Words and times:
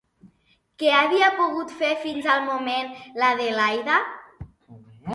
Què 0.83 0.89
havia 0.99 1.27
pogut 1.41 1.75
fer 1.83 1.91
fins 2.07 2.31
al 2.39 2.43
moment, 2.49 2.93
l'Adelaida? 3.21 4.03